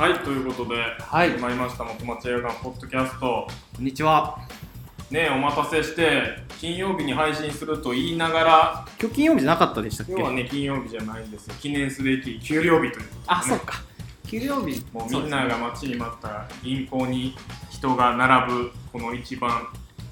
[0.00, 3.48] はい、ということで、はい始まりました、元町映画館ポッドキャスト。
[3.74, 4.38] こんにちは。
[5.10, 10.12] ねお待たせして、金曜日に配信すると言いながら、今日金曜日じゃなかったでしたっけ？
[10.12, 11.54] 今日はね、金曜日じゃないんですよ。
[11.60, 13.24] 記念すべき給料日ということで、ね。
[13.26, 13.82] あ、そうか。
[14.28, 14.86] 給料日。
[14.92, 17.34] もうみんなが待ちに待った銀行に
[17.68, 19.66] 人が並ぶ、この一番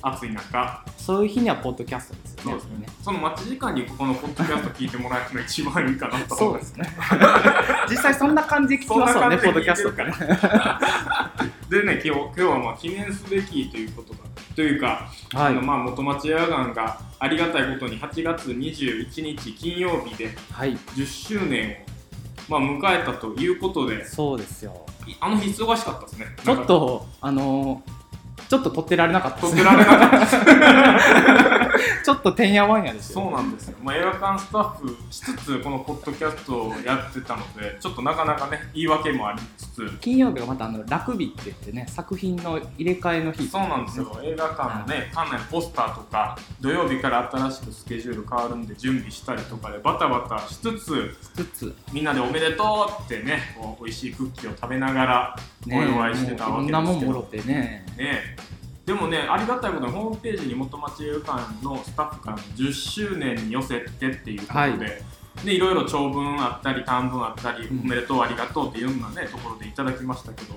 [0.09, 2.43] 暑い中、そういう日にはポッドキャストですよね。
[2.44, 2.86] そうですね。
[3.03, 6.36] その待ち時間にこのポッドキャスト聞いてもらえるのが一番いいかなと。
[6.36, 6.85] そうですね。
[7.90, 10.12] 実際そんな感じ聞きますよね、 ポッドキャストってね。
[11.68, 14.21] でね、今日今日はまあ記念すべきということが、
[14.54, 20.76] というか、はあのまあ元町映画館がありがたいことに8月21日金曜日ではい。
[20.76, 21.79] 10周年
[22.48, 24.86] を、まあ、迎えたということでそうですよ。
[25.07, 27.93] いあの日忙しかったですねちょっと、あのー、
[28.49, 29.57] ちょっと取ってられなかったです。
[29.57, 31.56] 撮ってられなかった。
[32.05, 33.22] ちょっとてんやわんやですよ。
[33.22, 39.98] そうなんですよ、まあ、映画館スタッフしつつこのポッドキャストをやってたのでちょっとなかなかね言い訳もありつつ。
[40.01, 43.47] 金曜日がまたあのラクビって言ってね、作品の入れ替えの日。
[43.47, 44.20] そうなんですよ。
[44.23, 56.83] 映画館のね館内のポスターとか土曜日から新しくスケジュール変わるんで準備したりとかでバタバタしつつつつ、みんなでおめでとうってねこう美味しいクッキーを食べながらおね、祝いしてたわけですけど。
[56.83, 57.87] もういろんなもんもろてね。
[57.97, 58.37] ね
[58.87, 64.79] でもねありがたいことにホームページに元町映画館のスタッフからの10周年に寄せてっていうことで、はい。
[65.45, 67.81] でいろいろ長文あったり短文あったり、うん。
[67.81, 70.55] おめでとうありがとうっていろんなねところでいただきましたけど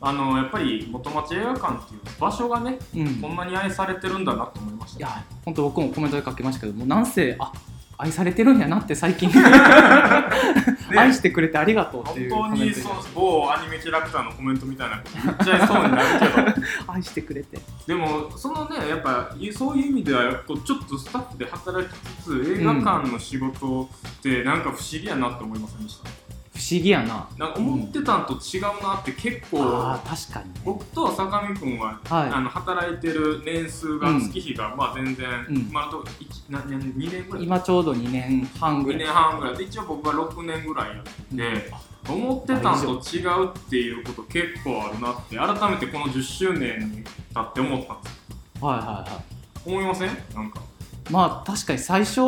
[0.00, 3.14] あのやっぱり元町映画館っていう場所がねうん。
[3.20, 4.98] こんなに愛されてるんだなと思いました。
[4.98, 7.52] いや、本当僕もコメントで書きましたけど、もうなんせ、あ
[7.96, 9.30] 愛されてるんやなって最近、
[10.96, 16.68] 愛してくれてありがとうっていうコ本当にそう某アニメキャラクターのコメントみたいなこと言っちゃいそうになるけど。
[16.92, 17.60] 愛してくれて。
[17.86, 27.28] でもそのねやっぱそういう意味ではちょっとスタッフで働きつつ映画館の仕事ってなんか不思議やなって思いませんでした、不思議やな。
[27.36, 30.60] なんか思ってたんと違うなって結構、ああ、確かにね。
[30.64, 37.44] 僕と坂見君は、はいあの働いてる年数が、うん月日がまあ全然、うん今のとこ一何年2年ぐらい？
[37.44, 38.98] 今ちょうど2年半ぐ2らい。
[39.06, 41.72] 年半ぐらいで一応僕は6年ぐらいやってて、
[42.08, 47.04] 思ってたんと違うっていうこと結構あるなって改めてこの10周年に
[47.34, 49.22] 経って思ったんですはいはいは
[49.66, 50.08] 思いません？
[50.34, 51.12] なんかい。
[51.12, 52.20] まあ確かに最初、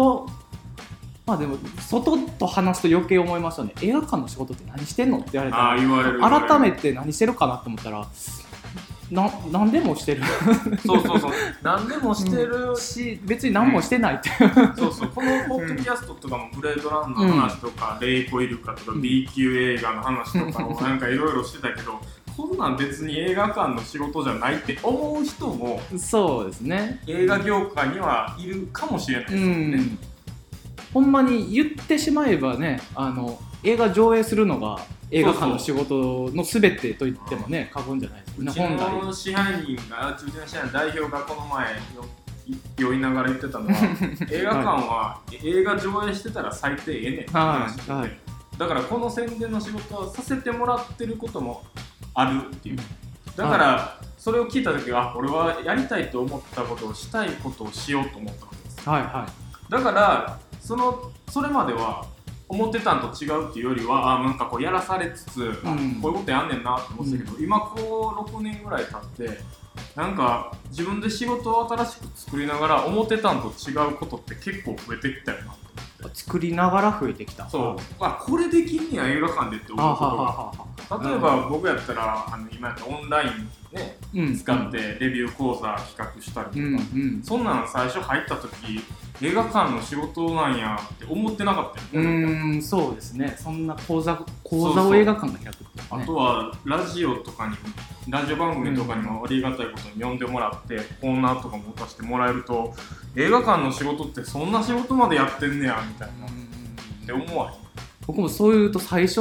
[1.26, 3.72] まあでも、外と話すと余計思いましたね。
[3.82, 6.46] 映画館の仕事って何してんのって言われたら、言われる言われる。
[6.46, 8.06] 改めて何してるかなと思ったら、
[9.10, 10.22] な何でもしてる。
[10.84, 11.32] そうそうそう。
[11.62, 14.30] 何でもしてる、し、別に何もしてないって。
[14.76, 15.08] そうそう。
[15.10, 19.02] このポッドキャストとかもブレードランナーの話とか、レイコイルカとかうん。
[19.02, 22.00] B 級映画の話とかを なんかいろいろしてたけど
[22.36, 27.00] こんなん別に映画館の仕事じゃないって思う人もそうですね。
[27.06, 29.98] 映画業界にはいるかもしれないですうよね、ん。
[30.96, 34.80] ほんまに言ってしまえばね、あの、映画上映するのが
[35.10, 38.50] 映画館の仕事のすべてと言ってもね、過言じゃないですね。
[38.50, 39.04] うち本来。
[39.04, 41.80] の支配人がうちの支配人代表がこの前よ
[42.78, 43.74] 酔いながら言ってたのは
[44.32, 48.18] 映画館は映画上映してたら最低ええねんって話してて、はいはい。
[48.56, 51.62] だからこの宣伝の仕事はさせてもらってることも
[52.14, 52.78] あるっていう。
[53.36, 59.28] だからそれを聞いた時はあ俺はやりたいと思ったことをしたいことをしようと思ったわけですはいは
[59.68, 62.04] だからそのそれまでは
[62.48, 69.38] 思ってたんと違うっていうよりはあなんかこうやらされつつ、あうんこういうことやんねんなって思ってたけど、今こう6年ぐらい経って
[69.94, 75.54] なんか自分で仕事を新しく作りながら思ってたんと違うことって結構増えてきたよな。
[76.12, 77.48] 作りながら増えてきた。
[77.48, 81.08] そうあこれできんねや映画館でって思うことが。
[81.10, 87.22] 例えば僕やったらあの今やったらオンラインねうん使ってレビュー講座企画したりとか、うんうん。
[87.24, 88.80] そんなん最初入った時
[89.22, 93.36] 映画館の仕事なんやって思ってなかったうよね、ーん、そうですね。
[93.38, 96.06] そんな講座、講座を映画館が開くってあね。
[96.06, 97.56] とはラジオとかにも
[98.08, 102.74] ラジオ番組とかにもありがたいことに呼んでもらって、コーナーとかも出してもらえると
[103.16, 106.26] 映画館の仕事ってそんな仕事までやってんねやみたいな。
[106.26, 107.58] って思わへん。
[108.06, 109.20] 僕もそういうと最初、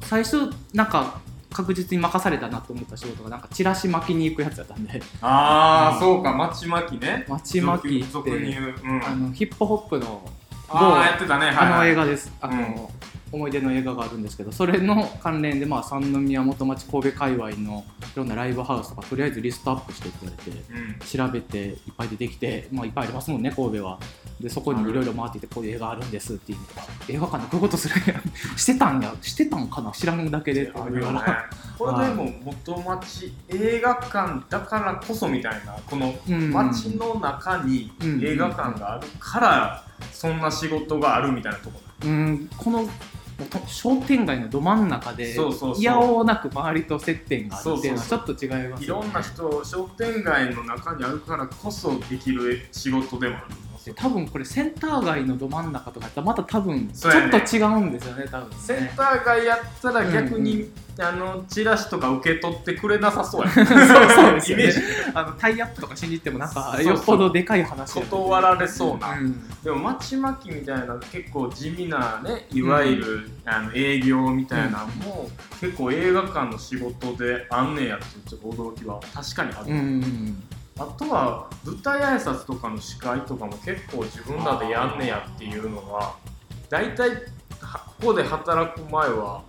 [0.00, 1.20] 最初、なんか、
[1.52, 5.02] 確実に任されたなと思った仕事がなんかチラシ巻きに行くやつだったんで。
[5.20, 6.00] ああ、うん。
[6.00, 7.24] そうかまちまきね。
[7.28, 10.22] 町巻きっ俗にて言う、うん、あのヒップホップの
[10.68, 11.46] ああやってたね。
[11.46, 21.28] はい、あのはい、映画です、あのうん思い出の映画があるんですけどそれの関連で、まあ、三宮元町神戸界隈のいろんなライブハウスとかとりあえずリストアップしてって言われてうん。
[21.28, 23.98] 調べていっぱい出てきて、まあ、いっぱいありますもんね神戸は。
[24.40, 24.92] でそこにい。
[24.92, 26.60] ろいろ回っていてこういう映画あるんですって言っ
[27.06, 28.20] て映画館でこういうことするんや
[28.56, 37.92] してたんやしてたんかな知らんだけでってあるよね思いながらこれでも元町映画館だからこそみたいなこのうん街の中に
[38.22, 42.88] 映画館があるからそんな仕事があるみたいなとこうんこの
[43.66, 45.34] 商店街のど真ん中で
[45.78, 48.84] いやおうなく周りと接点があるっていうのはちょっと違いますよね。
[48.84, 58.56] いろんな人商店街の中にあるからこそできる仕事でもありますで多分これセンター街のど真ん中とかやったらまた多分ちょっと違うんですよね多分ね。
[58.58, 60.72] センター街やったら逆に、うん
[61.02, 64.72] あのチラシとか受け取ってくれなさそうや そうそうですよね。
[65.14, 69.48] あのタイアップとか信じてもなんかよっぽどでかい話断られそうな、うん。
[69.62, 75.30] でも町巻きみたいな結構地味なねいわゆる、あの営業みたいなのも、
[75.60, 80.42] 結構映画館の仕事であんねやってちょっと驚きは確かにある、うんうん
[80.80, 86.16] あとは舞台挨拶とかの司会とかも結構自分らでやんねやっていうのは
[86.70, 87.10] 大体
[87.60, 89.42] はここで働く前は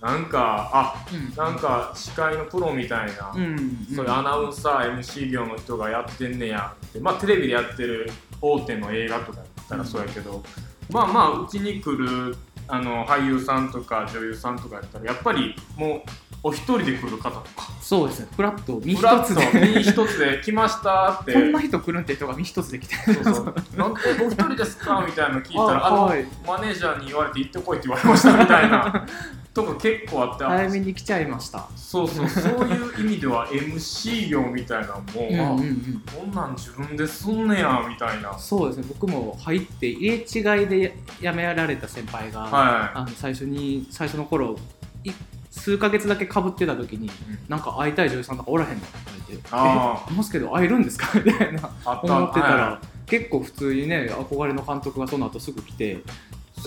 [0.00, 1.34] なんかあうん。
[1.34, 3.86] なんか司会のプロみたいな、うん。
[3.92, 8.08] そういうアナウンサー MC 業の人がやってんねやってまあテレビでやってる
[8.40, 10.44] 大手の映画とかやったらそうやけど、
[10.90, 12.36] まあまあうちに来る
[12.68, 16.02] あの俳優さんとか女優さんとかやったらやっぱりもう
[16.42, 17.68] お一人で来る方とか。
[17.80, 18.28] そうですね。
[18.36, 19.74] フラット身一つで。
[19.74, 21.32] 身一つで来ましたって。
[21.32, 23.54] こんな人来るんって人が身一つで来てそうそう。
[23.76, 26.24] なんでお一人ですかみたいなの聞いたらあはい。
[26.46, 29.06] マネージャーに言われて行ってこいって言われましたみたいな。
[29.56, 31.66] とか結構あってあ早めに来ちゃいました。
[31.74, 32.28] そうそう。
[32.28, 36.02] そういう意味では MC 業みたいなのも、うんうんあうん。
[36.14, 38.38] こんなん自分ですんねやみたいな。
[38.38, 38.84] そうですね。
[38.88, 44.56] 僕も入って入れ違いで辞められた先輩が、はあの最初に最初の頃
[45.04, 45.12] い
[45.56, 47.10] 数ヶ月だけかぶってた時にい、
[47.48, 48.86] なんか会いたい女優さんとかおらへんのって
[49.28, 51.08] 言われてあますけど会えるんですか？
[51.18, 56.02] みたいな思ってたら、は結構普通にね憧れの監督がその後すぐ来て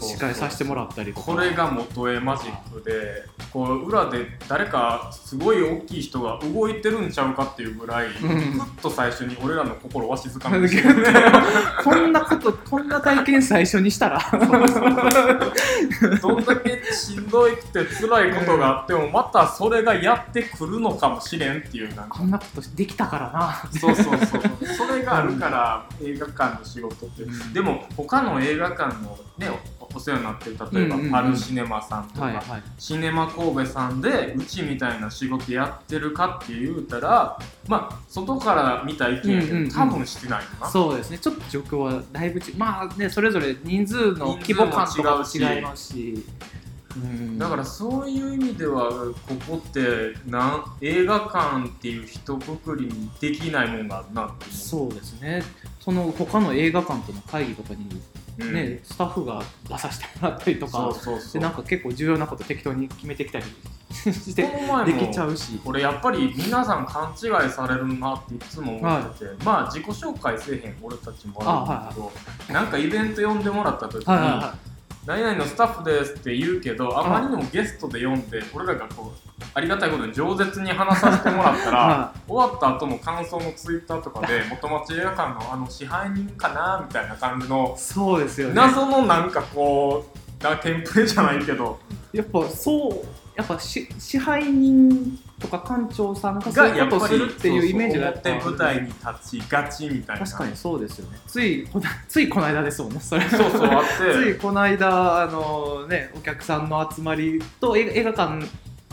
[0.01, 1.25] 司会させてもらったりとか。
[1.25, 8.11] これが元絵マジックでこう裏で誰かすごい大きい人が動いてるんちゃうかっていうぐらい、ん。
[8.11, 10.83] ぐっと最初に俺らの心をわしづかみにして
[11.83, 14.19] こんなことこんな体験最初にしたら。
[16.21, 23.79] どんだけしんどいくて辛いことがあってもまたそれがやってくるのかもしれんっていうこんなことできたからな。
[23.79, 24.41] そうそうそう。
[24.87, 27.53] それがあるから映画館の仕事って、うん。
[27.53, 29.49] でも他の映画館のね
[29.93, 31.11] おお世話になってる例えば、うんうんうん。
[31.11, 32.43] パルシネマさんとか、はいはい。
[32.77, 37.37] シネマ神戸さんでうちみたいな仕事やってるかって言うたら
[37.67, 39.71] まあ外から見た意見やけど、うんうんうん。
[39.71, 40.67] 多分してないよな。
[40.69, 41.17] そうですね。
[41.19, 46.23] ちょっと状況はだいぶちまあねそれぞれ人数の規模感とかも違いますし。
[46.95, 47.37] うん。
[47.37, 55.43] だからそういう意味ではここってなん映画館っていう一括りにできないもんがあるなってそうですね。
[55.79, 57.85] その他の映画館との会議とかに
[58.45, 58.79] ね、うん。
[58.83, 60.93] スタッフが出させてもらったりとか。
[61.33, 63.45] でなんか結構重要なこと適当に決めてきたり。
[63.91, 65.59] してでもきちゃうし。
[65.63, 72.11] これやっぱり皆さん勘違いされるなっていつも思ってて、まあ自己紹介せえへん俺たちもあるんだ
[72.47, 74.55] けど、なんかイベント呼んでもらった時に、はいはいは
[75.05, 88.53] 何々のスタッフですって言うけどあまりにもゲストで呼んで俺らがこうありがたいことに饒舌に話させてもらったら、は終わった後の感想のツイッターとかで 元町映画館のあの支配人かなみたいな感じのいそうですよね。
[88.55, 91.79] 謎のなんかこうなテンプレじゃないけど
[92.13, 100.25] やっぱそうやっぱし支配人とか館長さんがそういうことをするっていうイメージがやっぱそうそう表舞台に立ちがちみたいな。
[100.25, 101.19] 確かにそうですよね。
[101.25, 103.29] ついこなついこの間ですもんねそれ。
[103.29, 108.45] そうそうあっついてこの間あのねお客さんの集まりと映画館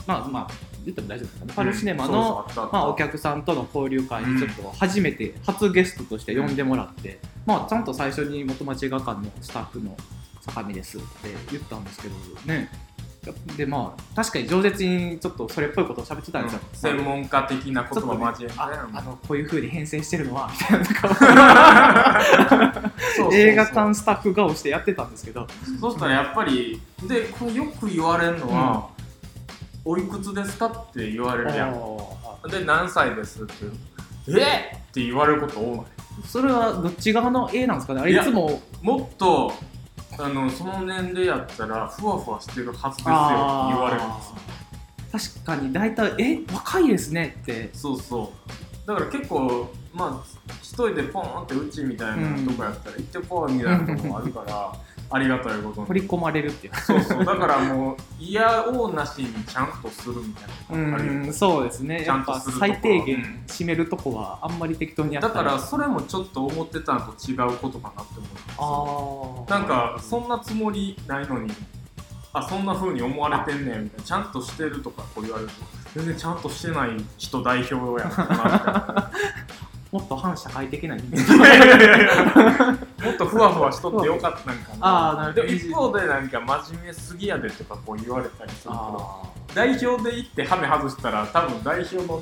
[0.05, 9.97] まあまあ言っても大丈夫ですかね、パルシネマの、まあ、お客さんとの交流会にちょっと初めて、初ゲストとして呼んでもらって、まあちゃんと最初に元町映画館のスタッフの
[10.39, 11.07] 坂見ですって
[11.51, 12.15] 言ったんですけど
[12.45, 12.69] ね
[13.55, 22.21] でまあ確かに饒舌にちょっとそれっぽいことを喋ってたんですよ、専門家的な言葉交えてああのこういう風に編成してるのはみたいな
[23.31, 25.47] 映画館スタッフ顔してやってたんですけど。
[25.79, 28.89] そしたらやっぱりでこれよく言われるのは
[29.85, 31.73] 「おいくつですか?」って言われるやん。
[32.49, 33.53] で何歳ですって。
[34.29, 34.31] え
[34.75, 35.79] っ!」って言われること多い。
[36.25, 38.01] それはどっち側の A なんですかね？
[38.01, 38.61] あれいつも。
[38.81, 39.53] もっと
[40.19, 44.23] あのその年齢やったらふわふわしてるはずですよって言われるんで
[45.21, 45.29] す。
[45.29, 47.69] よ確かに大体「え若いですね」って。
[47.73, 48.87] そうそう。
[48.87, 54.73] だから結構まあ一人でポーンってうちみたいなとこやったら行ってこいみたいなとこもあるから
[55.09, 55.87] ありがたいことに。
[55.87, 56.73] 取り込まれるっていう。
[56.75, 57.25] そうそう。
[57.25, 62.03] だからもう嫌おうなしにちゃんとするみたいなうんそうですね。
[62.03, 65.29] ちゃやっぱんとするとこは最低限うん締めるとこはあんまり適当にやった。
[65.29, 69.47] だからそれもちょっと思ってたのと違うことかなって思うんですよ。
[69.49, 71.51] ああなんかそんなつもりないのに
[72.33, 74.03] あそんな風に思われてんねんみたいな。
[74.03, 75.55] ちゃんとしてるとかこう言われると
[75.95, 79.11] 全然ちゃんとしてない人代表やなみたいな
[79.91, 82.71] もっと反社会的な人い間。
[83.03, 84.77] もっとふわふわしとってよかったんかな。
[84.81, 85.47] あーなるほど。
[85.47, 89.21] でも一方でなんか真面目すぎやでとかこう言われたりするけどあ
[89.55, 92.21] 代表で行ってハメ外したら多分代表の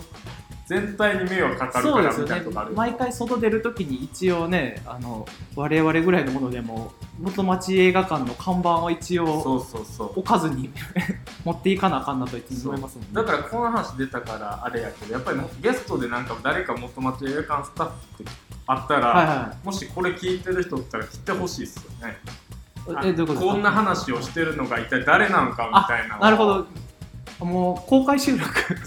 [0.67, 10.19] 全体に迷惑かかるからみたいなとこあるよ毎回外出るときに一応ねあの我々ぐらいのものでも元町映画館の看板は一応そうそうそう。
[10.19, 10.69] 置かずに
[11.45, 13.09] 持っていかなあかんなといつも思いますもんね。
[13.13, 18.31] だからこの話出たからあれやけどやっぱりもゲストでなんか誰か元町映画館スタッフって
[18.67, 22.17] あったら、はいはもしこれ聞いてる人おったら来てほしいっすよね。
[23.03, 23.45] いえどういうことですか？
[23.45, 26.65] こんな話をしてるのが一体誰なのかみたいななるほど。
[27.39, 28.49] もう公開収録。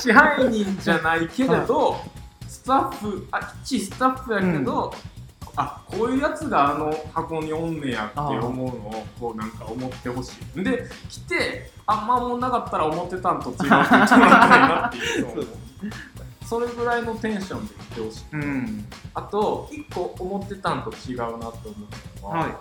[0.00, 2.00] 支配人じゃないけれど、
[2.48, 4.92] スタッフあ一スタッフやけど、
[5.60, 10.64] あこういうやつがあの箱におんねやって思うのをこうなんか思ってほしい。
[10.64, 15.46] で来てあんまもんなかったら思ってたんと違うって言ってもらいたいなっていう。
[16.46, 18.84] それぐらいのテンションで来てほしい、うん。
[19.14, 21.52] あと一個思ってたんと違うなと思
[22.18, 22.56] うのは、はい。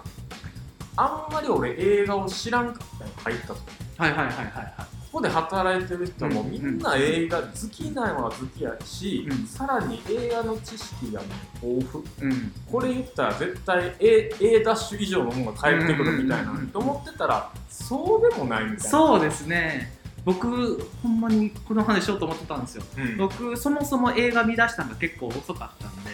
[0.96, 3.60] あんまり俺映画を知らんかったよ入った時。
[3.98, 9.48] はいはいはいはいはいここで働いてる人もうんみんな映画好きなのは好きやし、うん。
[9.48, 11.28] さらに映画の知識が、ね、
[11.64, 12.32] 豊富。
[12.32, 12.52] うん。
[12.72, 18.84] これ言ったら絶対 A, A ダッシュ以上のものが返ってくるみたいなうんうんうんうんと思ってたらそうでもないみたいな。
[18.84, 19.98] そうですね。
[20.26, 22.84] 僕ほんまにこの話しようと思ってたんですよ。
[22.96, 26.12] うん、うん僕そもそも映画見出したのが結構遅かったんで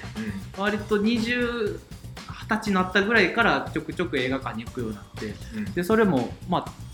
[0.57, 1.79] 割と20
[2.45, 5.65] 20歳になったぐらいからちょくちょく映画館に行くようになってうん。
[5.73, 6.85] でそれもまあ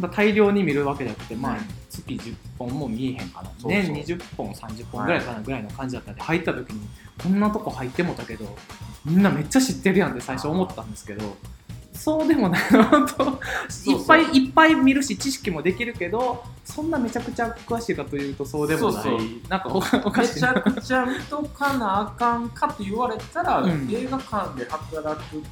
[0.00, 1.58] そんな大量に見るわけじゃなくて、まあうん
[1.90, 3.50] 月10本も見えへんかな。
[3.50, 3.72] そうそう。
[3.72, 6.88] 年20本30本ぐらいかなぐらいの感じだったんで入った時に
[7.20, 8.56] こんなとこ入ってもたけど
[9.04, 11.36] みんなめっちゃ知ってるやんって最初思ったんですけど
[11.92, 13.24] そうでもないの本当
[13.90, 19.08] いっぱいいっぱい見るし知識もできるけどそんなめちゃくちゃ詳しいかというとそうでもない。
[19.48, 20.52] なんかおおかめしいな。
[20.52, 23.88] ちゃくちゃ見とかなあかんかと言われたら、うん。
[23.90, 25.42] 映画館で働く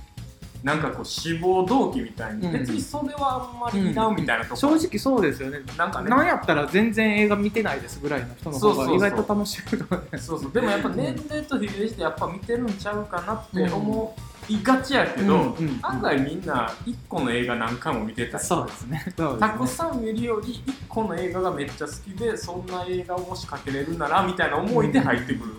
[0.67, 2.53] なんかこう志望動機みたいに、うん。
[2.53, 5.61] 別にそれはあんまりいらんみたいなとこ、正直そうですよね。
[5.79, 6.11] なんかね。
[6.11, 10.53] なんやったら全然映画見てないですぐらいの人の方が意外と楽しめるかもねそうそう。
[10.53, 14.17] でもやっぱ年齢と比例してやっぱ見てるんちゃうかなって思
[14.49, 15.79] いがちやけど、うんうん。
[15.83, 18.45] 案外みんな1個の映画何回も見てたり。
[18.45, 19.05] そうですね。
[19.07, 19.15] ね。
[19.39, 25.53] たくさん見るより1個の映画がめっちゃ好きでそんな映画をもしかけれるならみたいな思いで入ってくる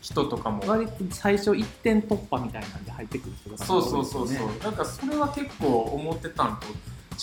[0.00, 6.66] 人とかも、割と最初一点突破みたいなんで入ってくる人がそうそうそうそう、なんかそれは結構思ってたんと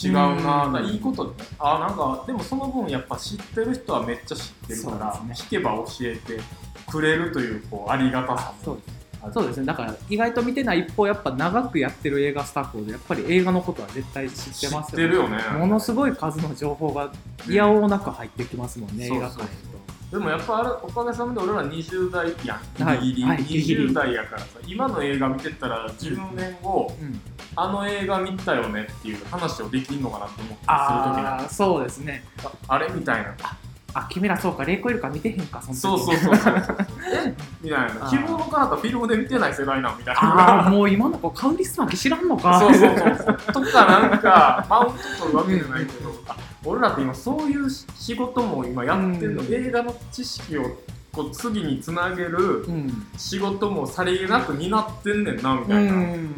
[0.07, 1.31] 違うな、いいことね。
[1.59, 6.39] あなんかでもその分やっぱ知ってる人はめっちゃ知ってるから、そうです聞けば教えて
[6.85, 8.63] くれるというこうありがたさも。
[8.63, 8.97] そうです。
[9.23, 9.65] あるそうですね。
[9.65, 15.37] だから意外と見てない一方やっぱ長くやってる映画スタッフほどやっぱり映画のことは絶対知ってます知ってるよね。
[15.57, 17.11] ものすごい数の情報が
[17.49, 19.45] いやおうなく入ってきますもんね、映画館へ
[20.11, 22.59] でもやっぱあれおかげさまで俺ら20代や
[23.01, 23.43] ギリギリ、はい。
[23.43, 23.87] ギリギリ。
[23.89, 24.47] 20代やからさ。
[24.65, 27.21] 今の映画見てたら10年後、と、うん、
[27.55, 32.23] あの映画見たよねっていう話をできんのかなって思ったりする時ああそうですね。
[32.41, 33.35] ああれみたいな。
[33.93, 35.79] あ君らそうか霊光イルカ見てへんかその時。
[35.81, 36.77] そうそうそうそう。
[37.11, 37.35] え？
[37.61, 38.09] みたいな。
[38.09, 40.67] 希望の彼方フィルムで見てない世代なんみたいあな。
[40.67, 42.59] あもう今の子カウリスマキ知らんのか。
[42.59, 43.37] そうそうそうそう。
[43.53, 50.63] とかなんかマウント取るわけじゃないけど、あ俺らって今そういう仕事も今やってるの、うん映画の知識を
[51.11, 56.35] こう次につなげるうん仕事もさりげなく担ってんねんなみうたいな、ん。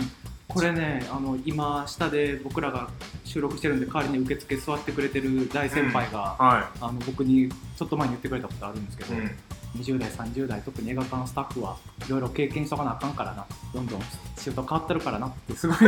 [0.48, 2.90] これねあの今下で僕らが
[3.24, 9.32] 収録してるんで代わりに受付座ってくれてる大先輩が、はあの僕にちょっと前に言ってくれたことあるんですけい、ど、うん。
[9.78, 13.46] 20代30代特に映画館スタッフはいろいろ経験しとかなあかんからな。
[13.74, 14.02] どんどん
[14.38, 15.78] 仕事変わってるからなってすごい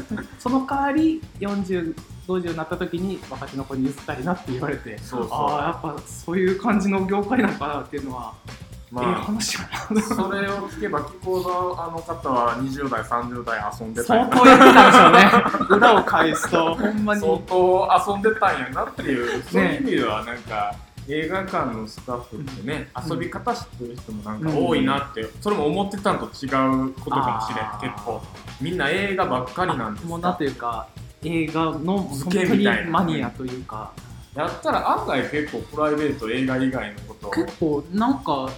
[0.38, 5.30] その代わり4050になった時に若手の子に譲ったりなって言われてそうそう。
[5.32, 14.26] ああやっぱそういう感じの業界なのかなっていうのは、ええまあ話やな それを聞けば聞こうのあの方は20代30代遊んでたんや。
[14.26, 15.76] な相当やってたんでしょうね。
[15.76, 17.20] 裏を返すとほんまに。
[17.20, 20.74] 相当遊んでたんやなっていう、そういう意味ではなんか
[21.08, 23.10] 映画館のスタッフってね、うん。
[23.10, 26.48] 遊び方知ってる人もなんか多いなって、それも思ってたんと違
[26.86, 28.20] うことかもしれん結構。
[28.60, 30.88] みんな映画ばっかりなんですもうなんというか
[31.22, 33.92] 映画の本当にみたいなマニアというか。
[34.34, 37.30] やったら案外結構プライベート映画以外のことを。
[37.30, 38.50] 結構なんか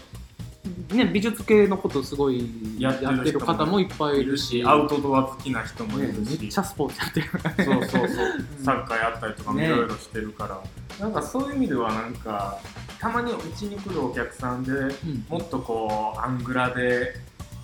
[0.92, 7.64] ね美術系のことすごいややってる方もいっぱいいいるるししアウトドア好きな人もいねるし、めっちゃスポーツやってるからね。
[7.64, 8.64] そうそうそう。
[8.64, 10.60] サッカーやったりとかもいねろいろしてるから、
[11.00, 12.58] なんかそういう意味ではなんか
[12.98, 15.24] たまにうちに来るお客さんでうん。
[15.28, 17.14] もっとこうアングラで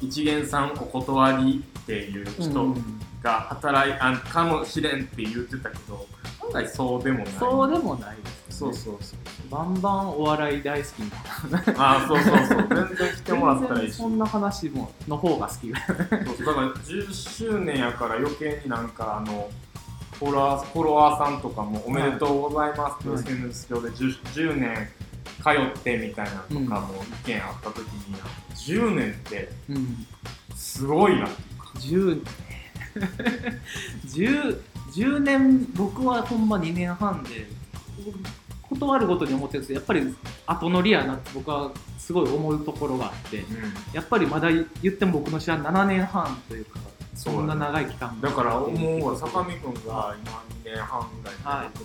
[0.01, 2.75] 一元さんお断りっていう人
[3.23, 6.07] が働いあんかもしれんって言ってたけど
[6.47, 7.27] 案外そうでもない。
[7.39, 9.19] そうでもないです、そうそうそう。
[9.51, 11.75] バンバンお笑い大好きな。
[11.79, 12.69] ああそうそうそう。
[12.69, 13.97] 全然来てもらったらいいし。
[13.97, 16.47] そんな話もの方が好きそうそう。
[16.47, 19.51] だから10周年やから余計になんかあの
[20.19, 23.19] フォロワーフォロワーさんとかもおめでとうございますってはい。
[23.19, 24.89] SNS 上で 10, 10年
[25.43, 28.17] 通ってみたいなのとかも意見あった時に、
[28.55, 30.07] 10年ってうん。
[30.55, 31.27] すごいな。
[31.27, 31.31] っ
[31.81, 32.31] ていうか
[34.07, 34.61] 10 10
[34.95, 37.47] 10年僕はほんま2年半で
[38.63, 43.45] 断るごとに思ってるんですけどやっぱり後乗りやなって僕はすごい思うところがあって
[43.93, 46.81] やっぱりまだ言っても僕の知らん7年半というか
[47.15, 51.81] そんな長い期間だから思うわ坂見君が今2年半ぐらいで、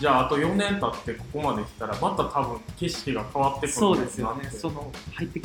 [0.00, 4.50] じゃああと4年経ってここまで来たらまた多分景色が変わってくるんそうですよね。
[4.50, 5.40] その入って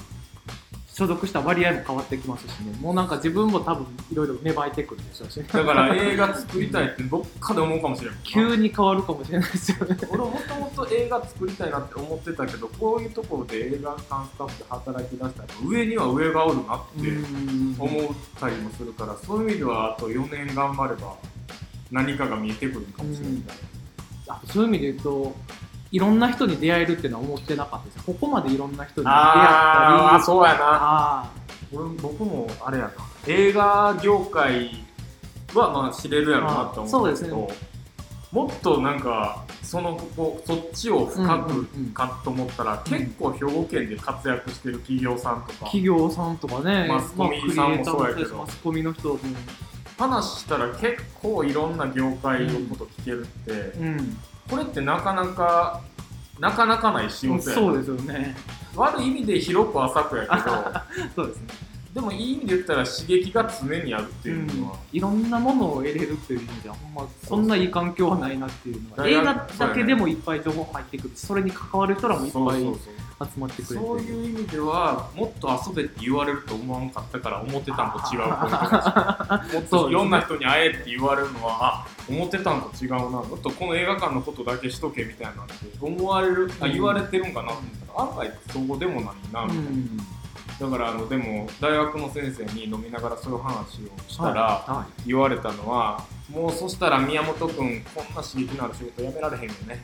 [0.97, 2.75] 所属した割合も変わってきますしね。
[2.81, 9.95] もうなんか自分も多分いろいろ芽生えてくるでしょうし、ね、だから映画作りたいってどっかで思うかもしれない急に変わるかもしれないですよね。
[10.09, 17.07] 俺もともと映画作りたいなって思ってたけどこういうところで映画館スタッフで働き出したら上には上がおるなって
[17.77, 21.15] 思ったりもするからそういう意味ではあと4年頑張れば
[21.91, 23.37] 何かが見えてくるかもしれない、
[24.29, 25.35] あとそういう意味で言うと
[25.91, 28.05] いろんな人に出会えるっていうのは思ってなかったです。
[28.05, 31.31] ここまでいろんな人に出会ったりああそうやな。
[32.01, 32.91] 僕もあれやな。
[33.27, 34.85] 映画業界
[35.53, 37.47] はまあ知れるやろうなって思うけど、あそう
[38.35, 48.35] もっとなんかそのこそっちを深うんうんうくんかと思ったら、うん結構兵庫県で活躍してる企業さんとか企業さんとかね、マスコミさんもそうやけど。
[48.35, 49.19] マスコミの人も。
[49.97, 54.17] 話したら結構いろんな業界のこと聞けるって、うん、
[54.49, 55.81] これってなかなか
[56.39, 58.35] なかなかない仕事やなそうですよね。
[58.75, 60.43] 悪い意味で広く浅くやけど
[61.15, 61.47] そうですね、
[61.95, 71.15] でもいい意味で言ったら刺激が常にあるっていうのは、いろんなものを得れるっていう意味ではほんまそんないい環境はないなっていうのは映画だけでもいっぱい情報入ってくる。
[71.15, 78.19] しそれに関わる人らもいっぱい集まってくれてそういう意味ではもっと遊べって言われると思わんかったから思ってたんと違う。
[79.55, 82.99] もっといろんな人に会えって言われるのはあ思ってたんと違うな。
[82.99, 87.93] もっとこの映画館のことだけしとけみたいなって思われるあ言われてるんかなと思った。
[87.93, 89.97] ら案外そうでもないなみたいな、うん。
[90.59, 99.81] だからあのでも大学の先生に飲みながらそういう話をしたらは言われたのはもうそしたら宮本君こんな刺激のある仕事やめられへんよね。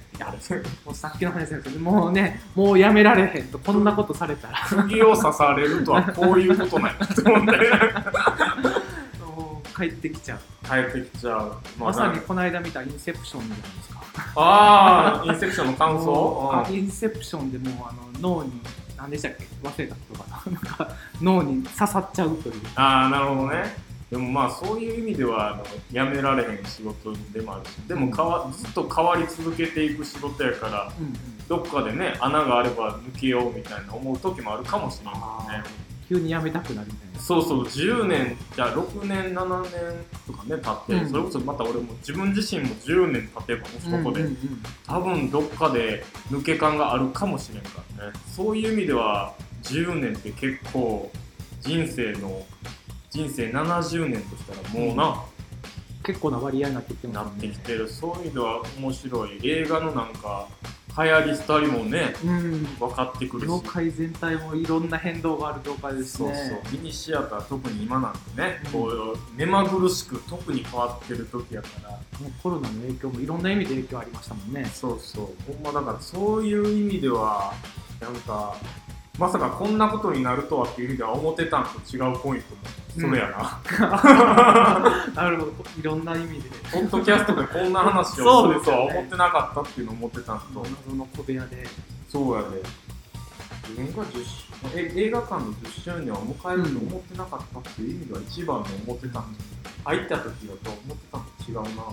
[0.86, 4.58] もうさっきの話ですけどもうねもうやめられへんとこんなことされたら。
[4.68, 7.52] 釘を刺されるとはこういうことなんやと思って
[9.76, 10.40] 帰ってきちゃう。
[10.68, 14.04] 帰ってきちゃう、まさになこの間見たインセプションじゃないですか
[14.36, 16.52] ああインセプションの感想？
[16.66, 18.52] あインセプションでもうあの脳に
[18.98, 19.46] 何でしたっけ？
[19.64, 20.24] 忘れた言葉。
[20.46, 20.90] がなんか
[21.22, 22.56] 脳に刺さっちゃうという。
[22.76, 23.76] ああなるほどね。
[24.12, 27.70] でもまあそういう意味ではあのやめられへん仕事でもあるし。
[27.88, 31.14] でもかわずっと変わり続けていく仕事やからうんうん。
[31.48, 35.12] どっかでね穴があれば抜けようみたいな思う時もあるかもしれな
[35.58, 35.64] いね
[36.14, 37.20] 急にやめたくなるみたいな。
[37.20, 39.72] そうそう10年じゃあ6年7年
[40.28, 41.10] とかね経って、うん。
[41.10, 44.64] それこそまた俺も自分自身も10年経てばねそこで、うんうんうん。
[44.86, 48.14] 多分どっかで抜け感があるかもしれんからね。
[48.36, 51.12] そういう意味では10年って結構
[51.62, 52.46] 人生の
[53.10, 55.24] 人生70年としたらもうな、
[56.04, 57.90] 結構な割合になってきてなますってきてる。
[57.90, 59.40] そういう意味では面白い。
[59.44, 60.48] 映画のなんか
[60.96, 62.64] 流行り廃りもねうん。
[62.80, 63.48] 分かってくるし。
[63.48, 66.72] 業界全体もいろんな変動がある業界ですそうねそう。
[66.72, 68.72] ミニシアター特に今なんてね、うん。
[68.72, 71.90] こう目まぐるしく特に変わってる時やから。
[71.90, 74.66] もうコロナの影響もいろんな意味で影響ありましたもんね。
[74.66, 75.52] そうそう。
[75.52, 77.54] ほんまだからそういう意味では
[78.00, 78.56] なんか
[79.20, 82.62] まさかこんなことになるとはっていう意味では思ってたんと違うポイントも
[83.00, 83.62] それやな、
[85.16, 85.54] なるほど。
[85.80, 86.50] いろんな意味で。
[86.72, 90.64] ポッドキャストでこんな話をするとは思ってなかったっていうのを思ってたんと。
[90.86, 91.68] 謎の小部屋で。
[92.08, 92.62] そうやで。
[93.70, 94.44] 自分が10周
[94.76, 99.36] え映画館の10周年を迎えると思ってなかったっていう意味では一番の思ってたん
[99.86, 101.84] 入った時だと思ってたのと違うな。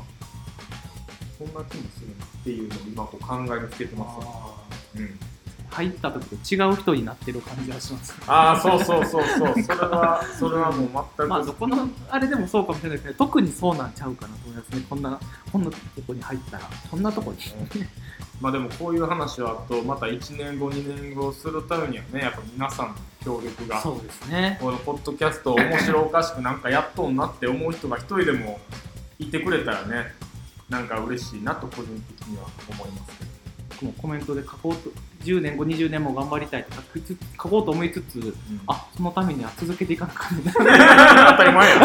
[1.39, 4.27] そんな気もするなっていうのを今こう考えにつけてます。
[4.27, 4.35] わ
[4.97, 5.30] うん
[5.71, 8.15] 入った時と違う人になってる感じがします。
[8.27, 9.63] ああそうそうそうそう。
[9.63, 15.21] それはそれはもう全く、まあそこのあれでもそうかもしれないですけど特にそうなんちゃうかなと思いますねこんな
[15.53, 17.39] こんなとこに入ったらこんなとこに。
[18.41, 24.59] まあでもこういう話はあとまた1年後2年後するためにはねやっぱ皆さんの協力がそうですね。
[24.61, 28.59] このポッドキャストを面白おかしくなんかやっとんなって思う人が一人でも
[29.19, 30.15] いてくれたらね
[30.71, 33.31] なんか嬉しいなと個人的には思いますけど。
[33.31, 33.40] 僕
[33.85, 34.91] もコメントで書こうと
[35.25, 38.35] 10年後20年も頑張りたいって書きつ書こうと思いつつ
[38.67, 41.77] あそのためには続けていかなあかんね当たり前や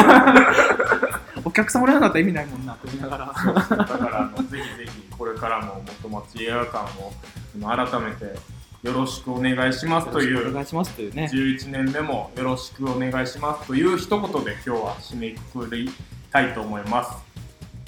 [1.45, 3.25] お客さんおらんかったら意味ないもんなと思いながら。
[3.77, 7.13] だからあのぜひぜひこれからも元町映画館を
[7.61, 8.35] 改めて
[8.81, 10.49] よろしくお願いしますという。
[10.49, 11.29] お願いしますというね。
[11.31, 15.91] 11年目もよろしくお願いしますという一言で今日は締めくくり
[16.31, 17.17] たいと思います。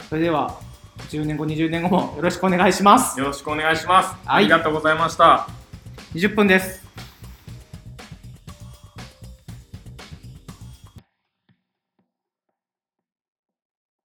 [0.07, 0.59] それでは
[1.09, 3.19] 10年後20年後もよろしくお願いします。
[3.19, 4.45] よろしくお願いします、はい。
[4.45, 5.47] ありがとうございました。
[6.13, 6.86] 20分です